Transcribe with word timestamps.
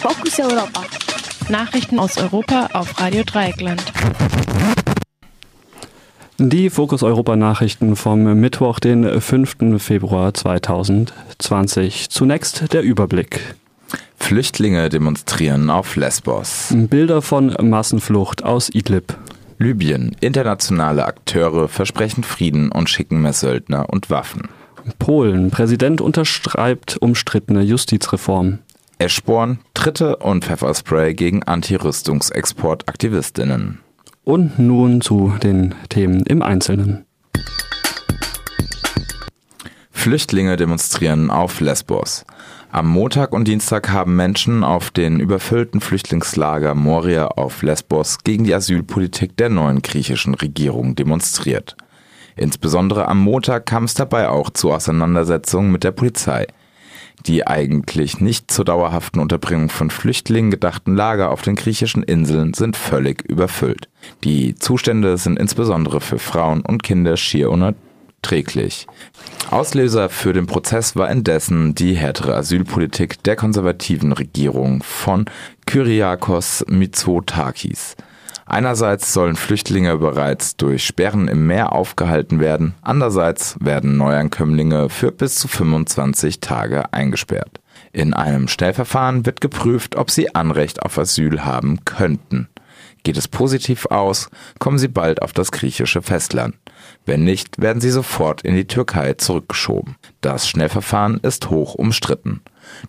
Fokus 0.00 0.40
Europa. 0.40 0.82
Nachrichten 1.50 1.98
aus 1.98 2.16
Europa 2.16 2.70
auf 2.72 2.98
Radio 2.98 3.22
Dreieckland. 3.22 3.84
Die 6.38 6.70
Fokus 6.70 7.02
Europa 7.02 7.36
Nachrichten 7.36 7.96
vom 7.96 8.22
Mittwoch, 8.40 8.78
den 8.78 9.20
5. 9.20 9.76
Februar 9.76 10.32
2020. 10.32 12.08
Zunächst 12.08 12.72
der 12.72 12.80
Überblick. 12.80 13.54
Flüchtlinge 14.16 14.88
demonstrieren 14.88 15.68
auf 15.68 15.96
Lesbos. 15.96 16.68
Bilder 16.74 17.20
von 17.20 17.54
Massenflucht 17.60 18.42
aus 18.42 18.70
Idlib. 18.72 19.18
Libyen. 19.58 20.16
Internationale 20.20 21.04
Akteure 21.04 21.68
versprechen 21.68 22.24
Frieden 22.24 22.72
und 22.72 22.88
schicken 22.88 23.20
mehr 23.20 23.34
Söldner 23.34 23.90
und 23.90 24.08
Waffen. 24.08 24.48
Polen. 24.98 25.50
Präsident 25.50 26.00
unterschreibt 26.00 26.96
umstrittene 26.96 27.60
Justizreform. 27.60 28.60
Eschborn. 29.00 29.58
Tritte 29.72 30.16
und 30.16 30.44
Pfefferspray 30.44 31.14
gegen 31.14 31.42
Anti-Rüstungsexport-Aktivistinnen. 31.42 33.78
Und 34.24 34.58
nun 34.58 35.00
zu 35.00 35.32
den 35.42 35.74
Themen 35.88 36.26
im 36.26 36.42
Einzelnen. 36.42 37.06
Flüchtlinge 39.90 40.56
demonstrieren 40.56 41.30
auf 41.30 41.60
Lesbos. 41.60 42.26
Am 42.70 42.88
Montag 42.88 43.32
und 43.32 43.48
Dienstag 43.48 43.88
haben 43.90 44.16
Menschen 44.16 44.62
auf 44.62 44.90
den 44.90 45.18
überfüllten 45.18 45.80
Flüchtlingslager 45.80 46.74
Moria 46.74 47.28
auf 47.28 47.62
Lesbos 47.62 48.18
gegen 48.22 48.44
die 48.44 48.54
Asylpolitik 48.54 49.34
der 49.38 49.48
neuen 49.48 49.80
griechischen 49.80 50.34
Regierung 50.34 50.94
demonstriert. 50.94 51.74
Insbesondere 52.36 53.08
am 53.08 53.20
Montag 53.20 53.64
kam 53.64 53.84
es 53.84 53.94
dabei 53.94 54.28
auch 54.28 54.50
zu 54.50 54.72
Auseinandersetzungen 54.72 55.72
mit 55.72 55.84
der 55.84 55.92
Polizei. 55.92 56.46
Die 57.26 57.46
eigentlich 57.46 58.20
nicht 58.20 58.50
zur 58.50 58.64
dauerhaften 58.64 59.20
Unterbringung 59.20 59.68
von 59.68 59.90
Flüchtlingen 59.90 60.50
gedachten 60.50 60.94
Lager 60.94 61.30
auf 61.30 61.42
den 61.42 61.56
griechischen 61.56 62.02
Inseln 62.02 62.54
sind 62.54 62.76
völlig 62.76 63.22
überfüllt. 63.22 63.88
Die 64.24 64.54
Zustände 64.54 65.18
sind 65.18 65.38
insbesondere 65.38 66.00
für 66.00 66.18
Frauen 66.18 66.62
und 66.62 66.82
Kinder 66.82 67.16
schier 67.16 67.50
unerträglich. 67.50 68.86
Auslöser 69.50 70.08
für 70.08 70.32
den 70.32 70.46
Prozess 70.46 70.96
war 70.96 71.10
indessen 71.10 71.74
die 71.74 71.94
härtere 71.94 72.34
Asylpolitik 72.36 73.22
der 73.24 73.36
konservativen 73.36 74.12
Regierung 74.12 74.82
von 74.82 75.26
Kyriakos 75.66 76.64
Mitsotakis. 76.68 77.96
Einerseits 78.50 79.12
sollen 79.12 79.36
Flüchtlinge 79.36 79.96
bereits 79.98 80.56
durch 80.56 80.84
Sperren 80.84 81.28
im 81.28 81.46
Meer 81.46 81.72
aufgehalten 81.72 82.40
werden, 82.40 82.74
andererseits 82.82 83.56
werden 83.60 83.96
Neuankömmlinge 83.96 84.88
für 84.88 85.12
bis 85.12 85.36
zu 85.36 85.46
25 85.46 86.40
Tage 86.40 86.92
eingesperrt. 86.92 87.60
In 87.92 88.12
einem 88.12 88.48
Schnellverfahren 88.48 89.24
wird 89.24 89.40
geprüft, 89.40 89.94
ob 89.94 90.10
sie 90.10 90.34
Anrecht 90.34 90.82
auf 90.82 90.98
Asyl 90.98 91.44
haben 91.44 91.84
könnten. 91.84 92.48
Geht 93.04 93.16
es 93.16 93.28
positiv 93.28 93.86
aus, 93.86 94.28
kommen 94.58 94.78
sie 94.78 94.88
bald 94.88 95.22
auf 95.22 95.32
das 95.32 95.52
griechische 95.52 96.02
Festland. 96.02 96.56
Wenn 97.06 97.22
nicht, 97.22 97.60
werden 97.62 97.80
sie 97.80 97.90
sofort 97.90 98.42
in 98.42 98.56
die 98.56 98.66
Türkei 98.66 99.14
zurückgeschoben. 99.14 99.94
Das 100.22 100.48
Schnellverfahren 100.48 101.20
ist 101.22 101.50
hoch 101.50 101.76
umstritten. 101.76 102.40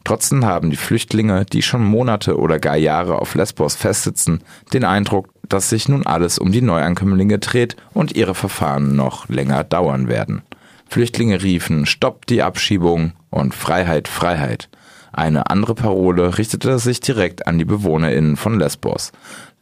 Trotzdem 0.03 0.45
haben 0.45 0.69
die 0.69 0.77
Flüchtlinge, 0.77 1.45
die 1.45 1.61
schon 1.61 1.83
Monate 1.83 2.37
oder 2.37 2.59
gar 2.59 2.77
Jahre 2.77 3.19
auf 3.19 3.35
Lesbos 3.35 3.75
festsitzen, 3.75 4.43
den 4.73 4.83
Eindruck, 4.83 5.29
dass 5.47 5.69
sich 5.69 5.89
nun 5.89 6.05
alles 6.05 6.39
um 6.39 6.51
die 6.51 6.61
Neuankömmlinge 6.61 7.39
dreht 7.39 7.75
und 7.93 8.15
ihre 8.15 8.35
Verfahren 8.35 8.95
noch 8.95 9.29
länger 9.29 9.63
dauern 9.63 10.07
werden. 10.07 10.43
Flüchtlinge 10.87 11.41
riefen 11.41 11.85
Stopp 11.85 12.25
die 12.25 12.41
Abschiebung 12.41 13.13
und 13.29 13.53
Freiheit, 13.53 14.07
Freiheit. 14.07 14.69
Eine 15.13 15.49
andere 15.49 15.75
Parole 15.75 16.37
richtete 16.37 16.79
sich 16.79 16.99
direkt 16.99 17.47
an 17.47 17.57
die 17.57 17.65
BewohnerInnen 17.65 18.37
von 18.37 18.59
Lesbos. 18.59 19.11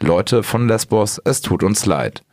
Leute 0.02 0.44
von 0.44 0.68
Lesbos, 0.68 1.20
es 1.24 1.42
tut 1.42 1.64
uns 1.64 1.86
leid. 1.86 2.24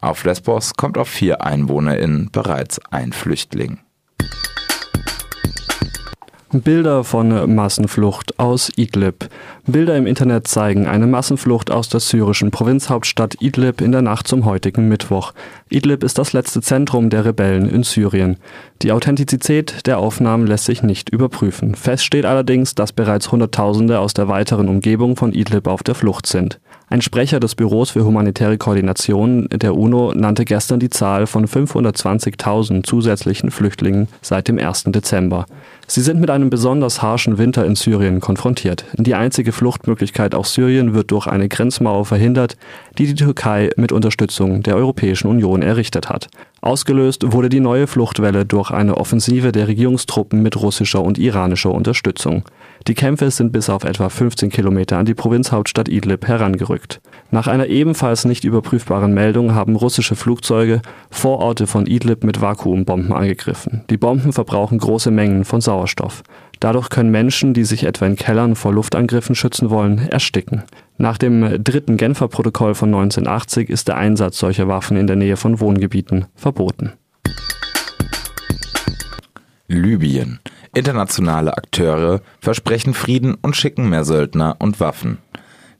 Auf 0.00 0.24
Lesbos 0.24 0.74
kommt 0.74 0.98
auf 0.98 1.08
vier 1.08 1.44
EinwohnerInnen 1.44 2.30
bereits 2.30 2.78
ein 2.90 3.12
Flüchtling. 3.12 3.78
Bilder 6.60 7.04
von 7.04 7.54
Massenflucht 7.54 8.38
aus 8.38 8.70
Idlib. 8.76 9.28
Bilder 9.66 9.96
im 9.96 10.06
Internet 10.06 10.46
zeigen 10.46 10.86
eine 10.86 11.06
Massenflucht 11.06 11.70
aus 11.70 11.88
der 11.88 12.00
syrischen 12.00 12.50
Provinzhauptstadt 12.50 13.40
Idlib 13.40 13.80
in 13.80 13.92
der 13.92 14.02
Nacht 14.02 14.28
zum 14.28 14.44
heutigen 14.44 14.88
Mittwoch. 14.88 15.32
Idlib 15.68 16.04
ist 16.04 16.18
das 16.18 16.32
letzte 16.32 16.60
Zentrum 16.60 17.10
der 17.10 17.24
Rebellen 17.24 17.68
in 17.68 17.82
Syrien. 17.82 18.36
Die 18.82 18.92
Authentizität 18.92 19.86
der 19.86 19.98
Aufnahmen 19.98 20.46
lässt 20.46 20.66
sich 20.66 20.82
nicht 20.82 21.08
überprüfen. 21.10 21.74
Fest 21.74 22.04
steht 22.04 22.24
allerdings, 22.24 22.74
dass 22.74 22.92
bereits 22.92 23.32
Hunderttausende 23.32 23.98
aus 23.98 24.14
der 24.14 24.28
weiteren 24.28 24.68
Umgebung 24.68 25.16
von 25.16 25.32
Idlib 25.32 25.66
auf 25.66 25.82
der 25.82 25.94
Flucht 25.94 26.26
sind. 26.26 26.60
Ein 26.88 27.02
Sprecher 27.02 27.40
des 27.40 27.56
Büros 27.56 27.90
für 27.90 28.04
humanitäre 28.04 28.58
Koordination 28.58 29.48
der 29.50 29.74
UNO 29.74 30.12
nannte 30.14 30.44
gestern 30.44 30.78
die 30.78 30.90
Zahl 30.90 31.26
von 31.26 31.46
520.000 31.46 32.84
zusätzlichen 32.84 33.50
Flüchtlingen 33.50 34.06
seit 34.22 34.46
dem 34.46 34.58
1. 34.58 34.84
Dezember. 34.86 35.46
Sie 35.88 36.00
sind 36.00 36.20
mit 36.20 36.30
einem 36.30 36.50
besonders 36.50 37.00
harschen 37.00 37.38
Winter 37.38 37.64
in 37.64 37.76
Syrien 37.76 38.20
konfrontiert. 38.20 38.84
Die 38.94 39.14
einzige 39.14 39.52
Fluchtmöglichkeit 39.52 40.34
aus 40.34 40.52
Syrien 40.52 40.94
wird 40.94 41.12
durch 41.12 41.28
eine 41.28 41.48
Grenzmauer 41.48 42.04
verhindert, 42.04 42.56
die 42.98 43.06
die 43.06 43.14
Türkei 43.14 43.70
mit 43.76 43.92
Unterstützung 43.92 44.64
der 44.64 44.74
Europäischen 44.74 45.28
Union 45.28 45.62
errichtet 45.62 46.08
hat. 46.08 46.28
Ausgelöst 46.60 47.32
wurde 47.32 47.48
die 47.48 47.60
neue 47.60 47.86
Fluchtwelle 47.86 48.44
durch 48.44 48.72
eine 48.72 48.96
Offensive 48.96 49.52
der 49.52 49.68
Regierungstruppen 49.68 50.42
mit 50.42 50.60
russischer 50.60 51.02
und 51.02 51.16
iranischer 51.16 51.70
Unterstützung. 51.70 52.42
Die 52.88 52.94
Kämpfe 52.94 53.30
sind 53.30 53.52
bis 53.52 53.70
auf 53.70 53.84
etwa 53.84 54.08
15 54.08 54.50
Kilometer 54.50 54.98
an 54.98 55.06
die 55.06 55.14
Provinzhauptstadt 55.14 55.88
Idlib 55.88 56.26
herangerückt. 56.26 57.00
Nach 57.30 57.46
einer 57.46 57.66
ebenfalls 57.66 58.24
nicht 58.24 58.44
überprüfbaren 58.44 59.14
Meldung 59.14 59.54
haben 59.54 59.76
russische 59.76 60.16
Flugzeuge 60.16 60.82
Vororte 61.10 61.66
von 61.66 61.86
Idlib 61.86 62.24
mit 62.24 62.40
Vakuumbomben 62.40 63.12
angegriffen. 63.12 63.84
Die 63.90 63.96
Bomben 63.96 64.32
verbrauchen 64.32 64.78
große 64.78 65.10
Mengen 65.10 65.44
von 65.44 65.60
Sauerstoff. 65.60 65.75
Dadurch 66.60 66.88
können 66.88 67.10
Menschen, 67.10 67.52
die 67.52 67.64
sich 67.64 67.84
etwa 67.84 68.06
in 68.06 68.16
Kellern 68.16 68.56
vor 68.56 68.72
Luftangriffen 68.72 69.34
schützen 69.34 69.70
wollen, 69.70 69.98
ersticken. 69.98 70.62
Nach 70.96 71.18
dem 71.18 71.62
dritten 71.62 71.96
Genfer 71.96 72.28
Protokoll 72.28 72.74
von 72.74 72.88
1980 72.88 73.68
ist 73.68 73.88
der 73.88 73.96
Einsatz 73.96 74.38
solcher 74.38 74.68
Waffen 74.68 74.96
in 74.96 75.06
der 75.06 75.16
Nähe 75.16 75.36
von 75.36 75.60
Wohngebieten 75.60 76.26
verboten. 76.34 76.92
Libyen. 79.68 80.38
Internationale 80.74 81.56
Akteure 81.56 82.20
versprechen 82.40 82.94
Frieden 82.94 83.34
und 83.34 83.56
schicken 83.56 83.88
mehr 83.88 84.04
Söldner 84.04 84.56
und 84.58 84.80
Waffen. 84.80 85.18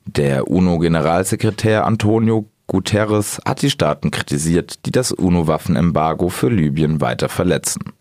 Der 0.04 0.48
UNO-Generalsekretär 0.48 1.86
Antonio 1.86 2.48
Guterres 2.66 3.40
hat 3.44 3.62
die 3.62 3.70
Staaten 3.70 4.10
kritisiert, 4.10 4.86
die 4.86 4.90
das 4.90 5.12
UNO-Waffenembargo 5.12 6.28
für 6.28 6.48
Libyen 6.48 7.00
weiter 7.00 7.28
verletzen. 7.28 7.92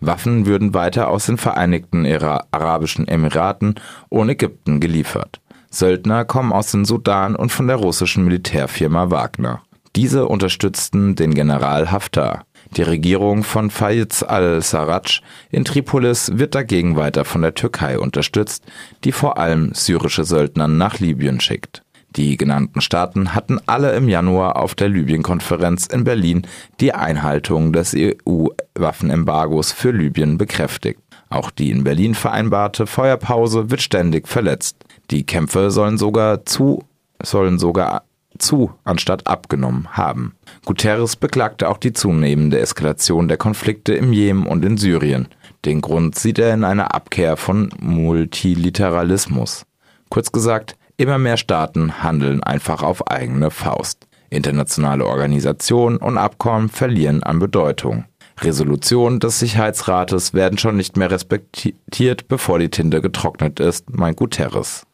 Waffen 0.00 0.46
würden 0.46 0.74
weiter 0.74 1.08
aus 1.08 1.26
den 1.26 1.38
Vereinigten 1.38 2.06
Arabischen 2.50 3.08
Emiraten 3.08 3.74
und 4.08 4.28
Ägypten 4.28 4.80
geliefert. 4.80 5.40
Söldner 5.70 6.24
kommen 6.24 6.52
aus 6.52 6.70
dem 6.70 6.84
Sudan 6.84 7.36
und 7.36 7.52
von 7.52 7.66
der 7.66 7.76
russischen 7.76 8.24
Militärfirma 8.24 9.10
Wagner. 9.10 9.62
Diese 9.96 10.26
unterstützten 10.26 11.14
den 11.14 11.34
General 11.34 11.90
Haftar. 11.90 12.44
Die 12.76 12.82
Regierung 12.82 13.42
von 13.42 13.70
Fayez 13.70 14.22
al-Sarraj 14.22 15.22
in 15.50 15.64
Tripolis 15.64 16.30
wird 16.34 16.54
dagegen 16.54 16.96
weiter 16.96 17.24
von 17.24 17.42
der 17.42 17.54
Türkei 17.54 17.98
unterstützt, 17.98 18.64
die 19.04 19.12
vor 19.12 19.38
allem 19.38 19.72
syrische 19.74 20.24
Söldner 20.24 20.68
nach 20.68 20.98
Libyen 20.98 21.40
schickt. 21.40 21.82
Die 22.16 22.36
genannten 22.36 22.80
Staaten 22.80 23.34
hatten 23.34 23.60
alle 23.66 23.92
im 23.92 24.08
Januar 24.08 24.56
auf 24.56 24.74
der 24.74 24.88
Libyen-Konferenz 24.88 25.86
in 25.86 26.04
Berlin 26.04 26.46
die 26.80 26.94
Einhaltung 26.94 27.72
des 27.72 27.94
EU-Waffenembargos 27.96 29.72
für 29.72 29.90
Libyen 29.90 30.38
bekräftigt. 30.38 31.00
Auch 31.30 31.50
die 31.50 31.70
in 31.70 31.84
Berlin 31.84 32.14
vereinbarte 32.14 32.86
Feuerpause 32.86 33.70
wird 33.70 33.82
ständig 33.82 34.26
verletzt. 34.26 34.76
Die 35.10 35.24
Kämpfe 35.24 35.70
sollen 35.70 35.98
sogar 35.98 36.46
zu 36.46 36.82
sollen 37.22 37.58
sogar 37.58 38.04
zu 38.38 38.72
anstatt 38.84 39.26
abgenommen 39.26 39.88
haben. 39.92 40.34
Guterres 40.64 41.16
beklagte 41.16 41.68
auch 41.68 41.78
die 41.78 41.92
zunehmende 41.92 42.58
Eskalation 42.60 43.28
der 43.28 43.36
Konflikte 43.36 43.94
im 43.94 44.12
Jemen 44.12 44.46
und 44.46 44.64
in 44.64 44.76
Syrien. 44.76 45.28
Den 45.64 45.80
Grund 45.80 46.14
sieht 46.14 46.38
er 46.38 46.54
in 46.54 46.64
einer 46.64 46.94
Abkehr 46.94 47.36
von 47.36 47.70
Multilateralismus. 47.80 49.66
Kurz 50.08 50.30
gesagt, 50.30 50.76
immer 50.98 51.16
mehr 51.16 51.38
Staaten 51.38 52.02
handeln 52.02 52.42
einfach 52.42 52.82
auf 52.82 53.08
eigene 53.10 53.50
Faust. 53.50 54.06
Internationale 54.28 55.06
Organisationen 55.06 55.96
und 55.96 56.18
Abkommen 56.18 56.68
verlieren 56.68 57.22
an 57.22 57.38
Bedeutung. 57.38 58.04
Resolutionen 58.40 59.20
des 59.20 59.38
Sicherheitsrates 59.38 60.34
werden 60.34 60.58
schon 60.58 60.76
nicht 60.76 60.96
mehr 60.96 61.10
respektiert, 61.10 62.28
bevor 62.28 62.58
die 62.58 62.68
Tinte 62.68 63.00
getrocknet 63.00 63.58
ist, 63.58 63.88
meint 63.90 64.16
Guterres. 64.16 64.86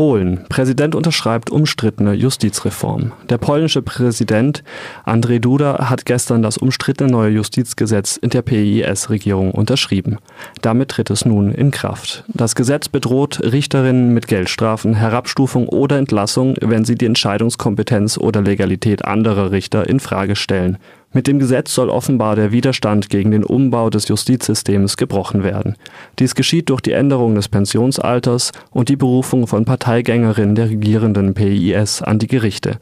Polen. 0.00 0.46
Präsident 0.48 0.94
unterschreibt 0.94 1.50
umstrittene 1.50 2.14
Justizreform. 2.14 3.12
Der 3.28 3.36
polnische 3.36 3.82
Präsident 3.82 4.64
Andrzej 5.04 5.40
Duda 5.40 5.90
hat 5.90 6.06
gestern 6.06 6.40
das 6.40 6.56
umstrittene 6.56 7.10
neue 7.10 7.28
Justizgesetz 7.28 8.16
in 8.16 8.30
der 8.30 8.40
PIS-Regierung 8.40 9.50
unterschrieben. 9.50 10.16
Damit 10.62 10.88
tritt 10.88 11.10
es 11.10 11.26
nun 11.26 11.52
in 11.52 11.70
Kraft. 11.70 12.24
Das 12.28 12.54
Gesetz 12.54 12.88
bedroht 12.88 13.40
Richterinnen 13.42 14.14
mit 14.14 14.26
Geldstrafen, 14.26 14.94
Herabstufung 14.94 15.68
oder 15.68 15.98
Entlassung, 15.98 16.56
wenn 16.62 16.86
sie 16.86 16.94
die 16.94 17.04
Entscheidungskompetenz 17.04 18.16
oder 18.16 18.40
Legalität 18.40 19.04
anderer 19.04 19.50
Richter 19.50 19.86
in 19.86 20.00
Frage 20.00 20.34
stellen. 20.34 20.78
Mit 21.12 21.26
dem 21.26 21.40
Gesetz 21.40 21.74
soll 21.74 21.90
offenbar 21.90 22.36
der 22.36 22.52
Widerstand 22.52 23.10
gegen 23.10 23.32
den 23.32 23.42
Umbau 23.42 23.90
des 23.90 24.06
Justizsystems 24.06 24.96
gebrochen 24.96 25.42
werden. 25.42 25.74
Dies 26.20 26.36
geschieht 26.36 26.70
durch 26.70 26.80
die 26.80 26.92
Änderung 26.92 27.34
des 27.34 27.48
Pensionsalters 27.48 28.52
und 28.70 28.88
die 28.88 28.96
Berufung 28.96 29.48
von 29.48 29.64
Parteigängerinnen 29.64 30.54
der 30.54 30.70
regierenden 30.70 31.34
PIS 31.34 32.02
an 32.02 32.20
die 32.20 32.28
Gerichte. 32.28 32.78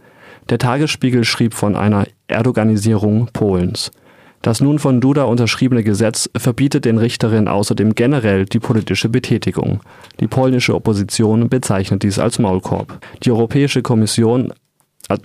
Der 0.50 0.58
Tagesspiegel 0.58 1.24
schrieb 1.24 1.54
von 1.54 1.74
einer 1.74 2.06
Erdoganisierung 2.26 3.28
Polens. 3.32 3.90
Das 4.42 4.60
nun 4.60 4.78
von 4.78 5.00
Duda 5.00 5.24
unterschriebene 5.24 5.82
Gesetz 5.82 6.30
verbietet 6.36 6.84
den 6.84 6.98
Richterinnen 6.98 7.48
außerdem 7.48 7.94
generell 7.94 8.44
die 8.44 8.60
politische 8.60 9.08
Betätigung. 9.08 9.80
Die 10.20 10.28
polnische 10.28 10.74
Opposition 10.74 11.48
bezeichnet 11.48 12.02
dies 12.02 12.18
als 12.18 12.38
Maulkorb. 12.38 13.00
Die 13.24 13.32
Europäische 13.32 13.82
Kommission 13.82 14.52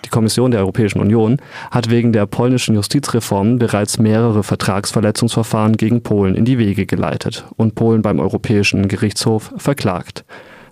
die 0.05 0.09
Kommission 0.09 0.51
der 0.51 0.61
Europäischen 0.61 1.01
Union 1.01 1.37
hat 1.69 1.89
wegen 1.89 2.13
der 2.13 2.25
polnischen 2.25 2.75
Justizreform 2.75 3.59
bereits 3.59 3.99
mehrere 3.99 4.43
Vertragsverletzungsverfahren 4.43 5.75
gegen 5.75 6.03
Polen 6.03 6.35
in 6.35 6.45
die 6.45 6.57
Wege 6.57 6.85
geleitet 6.85 7.43
und 7.57 7.75
Polen 7.75 8.01
beim 8.01 8.19
Europäischen 8.19 8.87
Gerichtshof 8.87 9.51
verklagt. 9.57 10.23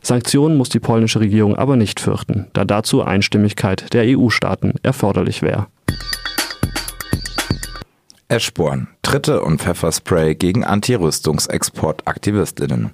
Sanktionen 0.01 0.55
muss 0.57 0.69
die 0.69 0.79
polnische 0.79 1.19
Regierung 1.19 1.57
aber 1.57 1.75
nicht 1.75 1.99
fürchten, 1.99 2.47
da 2.53 2.63
dazu 2.65 3.03
Einstimmigkeit 3.03 3.93
der 3.93 4.17
EU-Staaten 4.17 4.75
erforderlich 4.81 5.41
wäre. 5.41 5.67
Eschborn, 8.29 8.87
Tritte 9.01 9.41
und 9.41 9.61
Pfefferspray 9.61 10.35
gegen 10.35 10.63
Anti-Rüstungsexport-Aktivistinnen. 10.63 12.91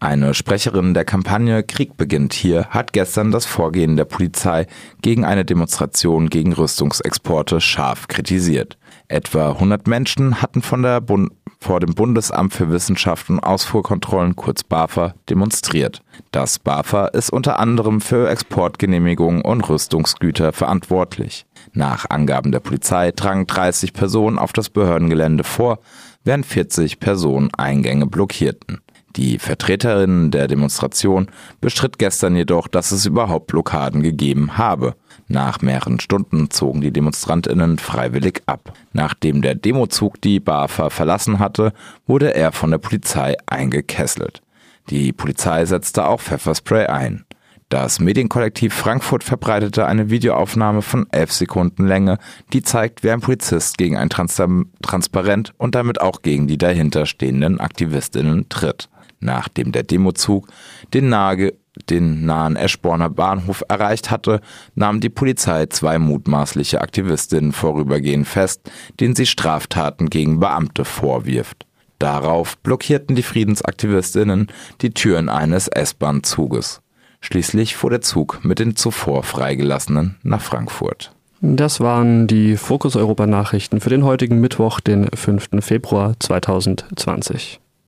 Eine 0.00 0.32
Sprecherin 0.32 0.94
der 0.94 1.04
Kampagne 1.04 1.64
Krieg 1.64 1.96
beginnt 1.96 2.32
hier 2.32 2.66
hat 2.66 2.92
gestern 2.92 3.32
das 3.32 3.46
Vorgehen 3.46 3.96
der 3.96 4.04
Polizei 4.04 4.68
gegen 5.02 5.24
eine 5.24 5.44
Demonstration 5.44 6.30
gegen 6.30 6.52
Rüstungsexporte 6.52 7.60
scharf 7.60 8.06
kritisiert. 8.06 8.78
Etwa 9.08 9.50
100 9.50 9.88
Menschen 9.88 10.40
hatten 10.40 10.62
von 10.62 10.82
der 10.82 11.00
Bund 11.00 11.32
vor 11.58 11.80
dem 11.80 11.94
Bundesamt 11.94 12.54
für 12.54 12.70
Wissenschaft 12.70 13.28
und 13.28 13.40
Ausfuhrkontrollen 13.40 14.36
kurz 14.36 14.62
BAFA 14.62 15.14
demonstriert. 15.28 16.02
Das 16.30 16.60
BAFA 16.60 17.06
ist 17.06 17.30
unter 17.30 17.58
anderem 17.58 18.00
für 18.00 18.30
Exportgenehmigungen 18.30 19.42
und 19.42 19.68
Rüstungsgüter 19.68 20.52
verantwortlich. 20.52 21.46
Nach 21.72 22.08
Angaben 22.08 22.52
der 22.52 22.60
Polizei 22.60 23.10
drangen 23.10 23.48
30 23.48 23.92
Personen 23.92 24.38
auf 24.38 24.52
das 24.52 24.70
Behördengelände 24.70 25.42
vor, 25.42 25.80
während 26.22 26.46
40 26.46 27.00
Personen 27.00 27.52
Eingänge 27.54 28.06
blockierten. 28.06 28.80
Die 29.16 29.38
Vertreterin 29.38 30.30
der 30.30 30.48
Demonstration 30.48 31.28
bestritt 31.60 31.98
gestern 31.98 32.36
jedoch, 32.36 32.68
dass 32.68 32.92
es 32.92 33.06
überhaupt 33.06 33.46
Blockaden 33.48 34.02
gegeben 34.02 34.58
habe. 34.58 34.94
Nach 35.26 35.60
mehreren 35.60 35.98
Stunden 35.98 36.50
zogen 36.50 36.80
die 36.80 36.92
Demonstrantinnen 36.92 37.78
freiwillig 37.78 38.42
ab. 38.46 38.72
Nachdem 38.92 39.42
der 39.42 39.54
Demozug 39.54 40.20
die 40.20 40.40
BAFA 40.40 40.90
verlassen 40.90 41.38
hatte, 41.38 41.72
wurde 42.06 42.34
er 42.34 42.52
von 42.52 42.70
der 42.70 42.78
Polizei 42.78 43.36
eingekesselt. 43.46 44.42
Die 44.90 45.12
Polizei 45.12 45.64
setzte 45.64 46.06
auch 46.06 46.20
Pfefferspray 46.20 46.86
ein. 46.86 47.24
Das 47.68 48.00
Medienkollektiv 48.00 48.72
Frankfurt 48.72 49.22
verbreitete 49.22 49.84
eine 49.84 50.08
Videoaufnahme 50.08 50.80
von 50.80 51.06
elf 51.12 51.32
Sekunden 51.32 51.86
Länge, 51.86 52.16
die 52.54 52.62
zeigt, 52.62 53.04
wie 53.04 53.10
ein 53.10 53.20
Polizist 53.20 53.76
gegen 53.76 53.98
ein 53.98 54.08
Trans 54.08 54.40
Transparent 54.80 55.52
und 55.58 55.74
damit 55.74 56.00
auch 56.00 56.22
gegen 56.22 56.46
die 56.46 56.56
dahinterstehenden 56.56 57.60
Aktivistinnen 57.60 58.48
tritt. 58.48 58.88
Nachdem 59.20 59.72
der 59.72 59.82
Demozug 59.82 60.48
den, 60.94 61.08
nahe, 61.08 61.54
den 61.90 62.24
nahen 62.24 62.56
Eschborner 62.56 63.10
Bahnhof 63.10 63.64
erreicht 63.68 64.10
hatte, 64.10 64.40
nahm 64.74 65.00
die 65.00 65.08
Polizei 65.08 65.66
zwei 65.66 65.98
mutmaßliche 65.98 66.80
Aktivistinnen 66.80 67.52
vorübergehend 67.52 68.28
fest, 68.28 68.70
denen 69.00 69.16
sie 69.16 69.26
Straftaten 69.26 70.10
gegen 70.10 70.40
Beamte 70.40 70.84
vorwirft. 70.84 71.66
Darauf 71.98 72.58
blockierten 72.58 73.16
die 73.16 73.22
Friedensaktivistinnen 73.22 74.48
die 74.82 74.90
Türen 74.90 75.28
eines 75.28 75.66
S-Bahn-Zuges. 75.66 76.80
Schließlich 77.20 77.76
fuhr 77.76 77.90
der 77.90 78.00
Zug 78.00 78.44
mit 78.44 78.60
den 78.60 78.76
zuvor 78.76 79.24
freigelassenen 79.24 80.16
nach 80.22 80.40
Frankfurt. 80.40 81.12
Das 81.40 81.80
waren 81.80 82.26
die 82.26 82.56
Fokus 82.56 82.96
Europa 82.96 83.26
Nachrichten 83.26 83.80
für 83.80 83.90
den 83.90 84.04
heutigen 84.04 84.40
Mittwoch, 84.40 84.80
den 84.80 85.08
5. 85.12 85.48
Februar 85.60 86.14
2020. 86.18 87.60